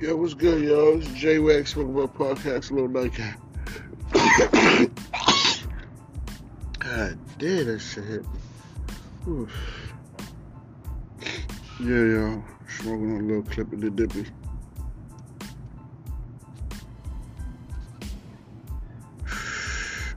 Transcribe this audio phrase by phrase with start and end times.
[0.00, 0.98] Yo, what's good, yo?
[0.98, 3.40] It's J Wax from my podcast, a Little Nightcap.
[6.78, 8.38] God damn, that shit hit me.
[9.26, 9.50] Oof.
[11.80, 12.44] Yeah, yo.
[12.68, 14.26] Smoking a little clip of the dippy.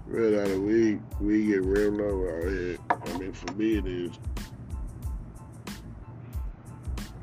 [0.06, 1.02] Red out of weed.
[1.20, 2.78] We get real low out here.
[2.88, 4.12] I mean, for me, it is.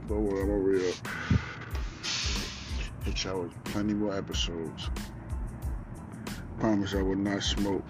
[0.09, 0.92] But when I'm over here,
[3.09, 4.91] hit y'all with plenty more episodes.
[6.59, 7.83] Promise I will not smoke.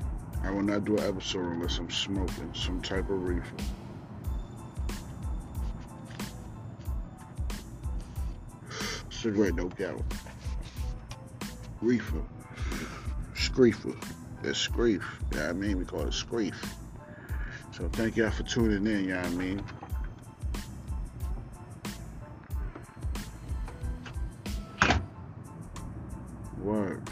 [0.44, 3.56] I will not do an episode unless I'm smoking some type of reefer.
[9.10, 10.02] Cigarette, no doubt.
[11.82, 12.22] Reefer.
[13.34, 13.94] Screefer.
[14.42, 15.02] That's screef.
[15.32, 15.78] You know I mean?
[15.78, 16.54] We call it screef.
[17.72, 19.64] So thank y'all for tuning in, you know I mean?
[26.68, 27.02] Word.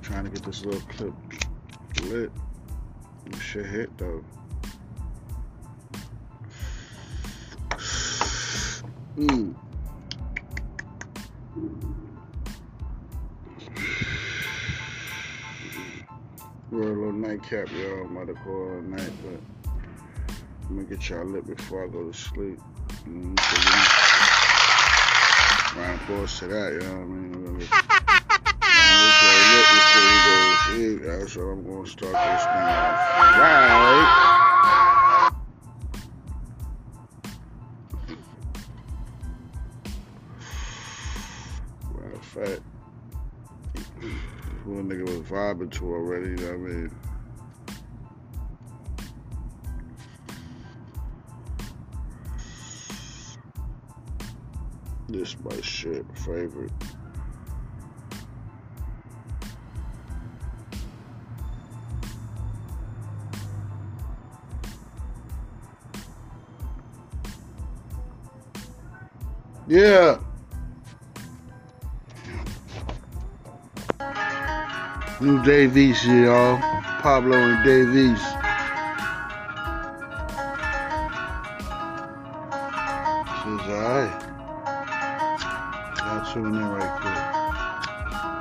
[0.00, 1.12] Trying to get this little clip
[2.04, 2.30] lit.
[3.30, 4.24] This shit hit though.
[9.16, 9.56] Mm.
[16.70, 18.04] We're a little nightcap, y'all.
[18.04, 19.59] I'm about to call it a night, but
[20.70, 22.60] I'm gonna get y'all lit before I go to sleep.
[23.04, 23.40] We don't-
[25.76, 27.34] Round applause to that, you know what I mean?
[27.34, 27.88] I'm gonna get, y'all
[29.50, 30.98] lit before we go to sleep.
[31.02, 32.98] That's what I'm gonna start this thing off.
[33.40, 34.26] Right.
[42.22, 42.62] Fact,
[44.64, 46.90] who a nigga was vibing to already, you know what I mean?
[55.10, 56.70] This my shit favorite.
[69.66, 70.20] Yeah.
[75.20, 76.60] New Davies, y'all.
[77.02, 78.20] Pablo and Davies.
[83.42, 84.39] Says alright.
[86.00, 87.12] Y'all tune in right quick.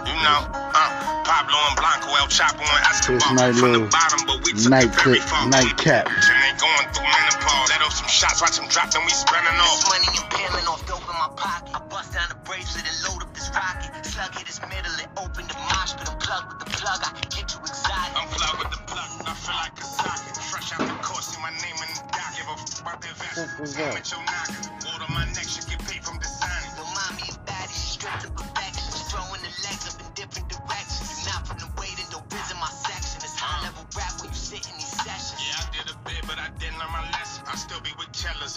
[0.08, 0.90] You know, uh,
[1.28, 3.20] Pablo and Blanco, El Chapo and Escobar.
[3.20, 5.44] This night from little the bottom, but we took night it very far.
[5.52, 6.08] nightcap.
[6.08, 7.68] And they going through menopause.
[7.68, 10.88] Let off some shots, watch them drop, then we spreading This money and peeling off
[10.88, 11.76] dope in my pocket.
[11.76, 13.92] I bust down the bracelet and load up this rocket.
[14.08, 16.08] Slug hit his middle and open the mosh pit.
[16.08, 17.00] I'm plugged with the plug.
[17.04, 18.16] I get you excited.
[18.16, 20.40] I'm plugged with the plug, I feel like a socket.
[20.48, 22.32] Fresh out the course, see my name in the dock.
[22.40, 23.36] Give a f about that vest.
[23.36, 24.00] Fuck was that?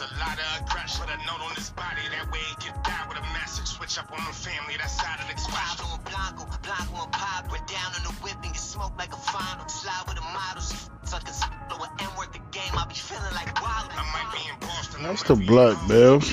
[0.03, 1.07] A lot of aggression.
[1.07, 3.71] Put a note on his body, that way he can die with a message.
[3.71, 5.87] Switch up on the family, that side of the expression.
[5.87, 9.13] Pablo and Blanco, Blanco and Pab, we're down in the whip and get smoked like
[9.15, 9.67] a final.
[9.69, 11.35] Slide with a model, she f- like a
[11.83, 12.73] an N-word the game.
[12.75, 13.91] I be feeling like wild.
[13.95, 15.03] I might be in Boston.
[15.03, 16.31] That's the blood, Bills.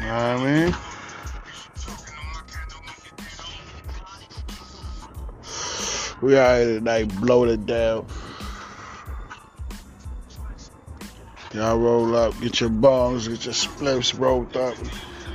[0.00, 0.74] Know what I mean?
[6.22, 8.06] We out here tonight, blowing it down.
[11.56, 14.76] Y'all roll up, get your bongs, get your spliffs rolled up.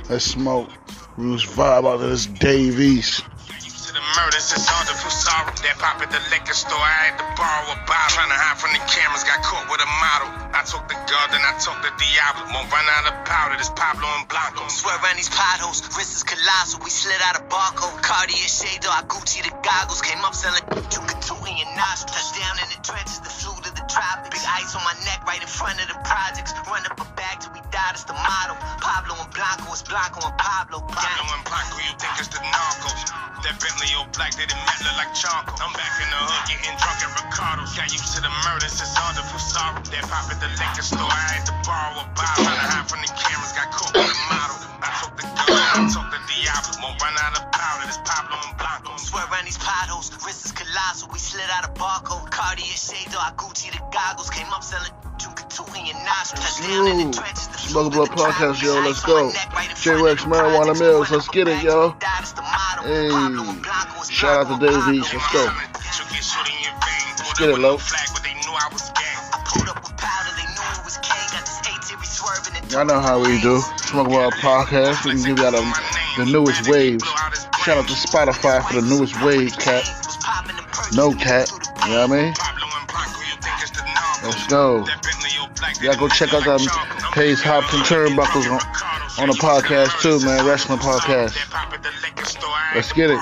[0.06, 0.70] Let's smoke.
[1.18, 3.26] We was vibe out of this Davies.
[3.58, 5.50] Used the murders, it's hard to feel sorrow.
[5.50, 8.14] That pop at the liquor store, I had to borrow a bottle.
[8.14, 10.30] Trying to hide from the cameras, got caught with a model.
[10.54, 12.54] I took the God, then I took the Diablo.
[12.54, 14.62] Won't run out of powder, this Pablo and Blanco.
[14.70, 16.86] Swear around these potholes, wrist is colossal.
[16.86, 17.98] We slid out a barcode.
[17.98, 19.98] Cartier shade, I Gucci the goggles.
[19.98, 22.14] Came up selling you could two in your nostrils.
[22.14, 23.51] Touchdown in the trenches, the flew
[23.94, 24.30] the.
[24.32, 26.56] Big ice on my neck, right in front of the projects.
[26.64, 28.56] Run up a bag till we die, that's the motto.
[28.80, 30.80] Pablo and Blanco, it's Blanco and Pablo.
[30.80, 33.12] Pablo and Blanco, you think it's the narcos.
[33.44, 35.58] That Bentley all black, they didn't look like charcoal.
[35.60, 37.74] I'm back in the hood, getting drunk at Ricardo's.
[37.76, 39.82] Got used to the murders, it's hard to feel sorrow.
[39.82, 42.46] That pop at the liquor store, I had to borrow a bottle.
[42.46, 44.56] Trying to hide from the cameras, got caught with a model.
[44.80, 46.72] I took the gun, I took the Diablo.
[46.80, 48.94] Won't run out of powder, this Pablo and Blanco.
[48.96, 51.10] Swear around these potholes, wrist is colossal.
[51.10, 52.30] We slid out a barcode.
[52.30, 54.30] Cartier shade, I Gucci the goggles.
[54.30, 56.58] Came up selling two two in your nostrils.
[56.58, 57.12] Touchdown in the Ooh.
[57.12, 59.28] trenches, the Smoke Blood Podcast, yo, let's go.
[59.28, 60.78] neck, J front Rex Marijuana.
[60.78, 61.62] Mills, let's get it, yo.
[61.62, 62.82] till we die, that's the motto.
[62.82, 63.10] Hey.
[63.10, 65.44] Pablo and Blanco, it's Shout out to and let's go.
[65.44, 67.76] Let's get it, Lo.
[67.76, 69.20] Flag, but they knew I was gang.
[69.46, 71.28] Pulled up with powder, they knew it was king.
[71.30, 73.60] Got this A-Series swerving and Y'all know how we do.
[73.84, 75.04] Smoke Wild Podcast.
[75.04, 75.62] We can give y'all the,
[76.16, 77.04] the newest waves.
[77.62, 79.84] Shout out to Spotify for the newest wave, cat.
[80.94, 81.50] No cat.
[81.84, 82.34] You know what I mean?
[84.24, 84.84] Let's go.
[84.84, 86.60] That Y'all go check out them
[87.12, 88.60] Pace Hopkins Turnbuckles on,
[89.22, 90.46] on the podcast too, man.
[90.46, 91.34] Wrestling podcast.
[92.74, 93.18] Let's get it.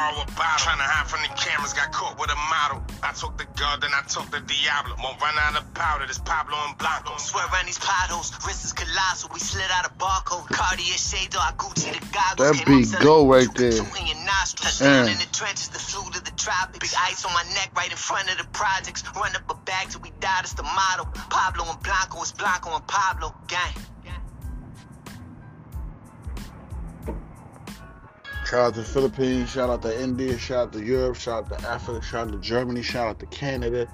[1.60, 2.78] Trying to hide from the cameras, got caught with a model.
[3.02, 4.96] I took the gun, then I took the Diablo.
[5.02, 7.16] Won't run out of powder, this Pablo and Blanco.
[7.18, 9.30] Swear around these potholes, wrist is colossal.
[9.32, 10.46] We slid out a barcode.
[10.48, 12.58] Cartier shade, I Gucci the goggles.
[12.58, 13.72] That beat go right there.
[13.72, 14.78] Two in your nostrils.
[14.78, 15.12] Touchdown Mm.
[15.12, 16.78] in the trenches, the flu to the tropics.
[16.90, 19.02] Big ice on my neck right in front of the projects.
[19.16, 21.04] Run up a bag till we die, that's the motto.
[21.30, 23.34] Pablo and Blanco, it's Blanco and Pablo.
[23.48, 23.74] Gang.
[28.50, 31.68] Shout out to Philippines, shout out to India, shout out to Europe, shout out to
[31.68, 33.86] Africa, shout out to Germany, shout out to Canada,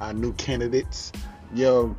[0.00, 1.10] our new candidates.
[1.52, 1.96] Yo,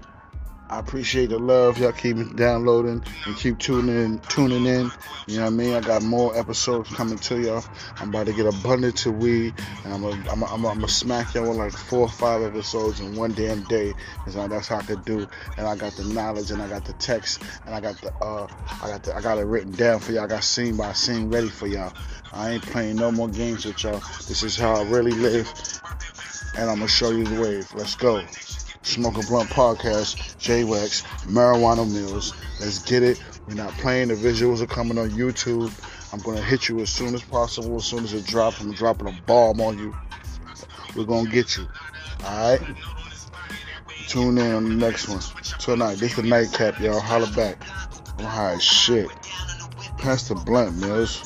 [0.67, 1.77] I appreciate the love.
[1.77, 4.91] Y'all keep downloading and keep tuning in, tuning in.
[5.27, 5.73] You know what I mean?
[5.75, 7.63] I got more episodes coming to y'all.
[7.97, 9.53] I'm about to get abundant to weed,
[9.83, 13.15] and I'm gonna I'm I'm I'm smack y'all with like four or five episodes in
[13.15, 13.93] one damn day.
[14.23, 15.27] Cause that's how I could do.
[15.57, 18.47] And I got the knowledge, and I got the text, and I got the uh
[18.81, 20.23] I got the I got it written down for y'all.
[20.23, 21.93] I got scene by scene ready for y'all.
[22.33, 24.01] I ain't playing no more games with y'all.
[24.27, 25.47] This is how I really live,
[26.57, 27.71] and I'm gonna show you the wave.
[27.75, 28.23] Let's go.
[28.85, 32.35] Smoke a Blunt Podcast, J-Wax, Marijuana Mills.
[32.59, 33.21] Let's get it.
[33.47, 34.09] We're not playing.
[34.09, 35.73] The visuals are coming on YouTube.
[36.13, 37.77] I'm going to hit you as soon as possible.
[37.77, 39.95] As soon as it drops, I'm dropping a bomb on you.
[40.95, 41.67] We're going to get you.
[42.25, 42.61] All right?
[44.07, 45.19] Tune in on the next one.
[45.59, 45.95] Tonight.
[45.97, 46.99] This the nightcap, y'all.
[46.99, 47.57] Holla back.
[48.19, 49.09] I'm high as shit.
[49.97, 51.17] Pass the blunt, Mills.